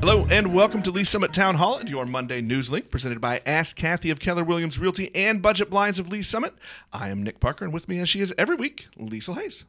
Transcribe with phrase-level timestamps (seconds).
[0.00, 3.42] Hello and welcome to Lee's Summit Town Hall and your Monday News Link presented by
[3.44, 6.54] Ask Kathy of Keller Williams Realty and Budget Blinds of Lee's Summit.
[6.92, 9.64] I am Nick Parker and with me as she is every week, Liesl Hayes.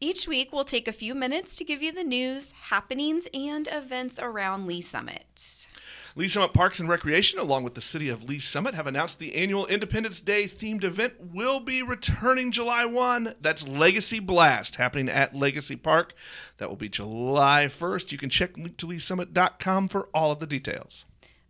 [0.00, 4.18] Each week, we'll take a few minutes to give you the news, happenings, and events
[4.18, 5.68] around Lee's Summit.
[6.16, 9.34] Lee's Summit Parks and Recreation, along with the City of Lee's Summit, have announced the
[9.34, 13.34] annual Independence Day themed event will be returning July 1.
[13.40, 16.14] That's Legacy Blast, happening at Legacy Park.
[16.58, 18.12] That will be July 1st.
[18.12, 21.04] You can check linktoleesummit.com for all of the details.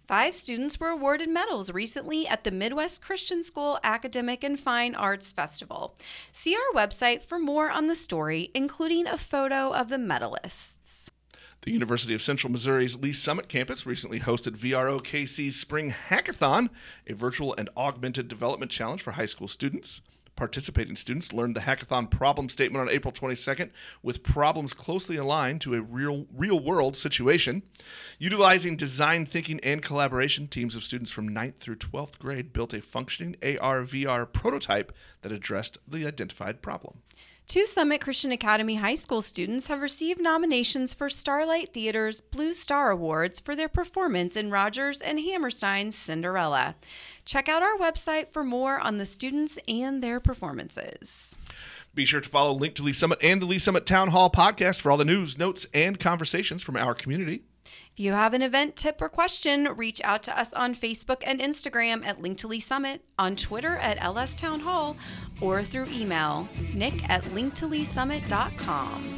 [0.08, 5.30] Five students were awarded medals recently at the Midwest Christian School Academic and Fine Arts
[5.30, 5.94] Festival.
[6.32, 11.03] See our website for more on the story, including a photo of the medalists.
[11.64, 16.68] The University of Central Missouri's Lee's Summit campus recently hosted VRO KC's Spring Hackathon,
[17.06, 20.02] a virtual and augmented development challenge for high school students.
[20.36, 23.70] Participating students learned the hackathon problem statement on April 22nd
[24.02, 27.62] with problems closely aligned to a real real world situation.
[28.18, 32.82] Utilizing design thinking and collaboration, teams of students from 9th through 12th grade built a
[32.82, 36.98] functioning AR VR prototype that addressed the identified problem.
[37.46, 42.90] Two Summit Christian Academy high school students have received nominations for Starlight Theater's Blue Star
[42.90, 46.74] Awards for their performance in Rodgers and Hammerstein's Cinderella.
[47.26, 51.36] Check out our website for more on the students and their performances.
[51.94, 54.80] Be sure to follow Link to Lee's Summit and the Lee's Summit Town Hall podcast
[54.80, 57.42] for all the news, notes, and conversations from our community.
[57.64, 61.40] If you have an event tip or question, reach out to us on Facebook and
[61.40, 64.96] Instagram at Link to Lee's Summit, on Twitter at LS Town Hall,
[65.40, 69.14] or through email, nick at linktoleesummit.com.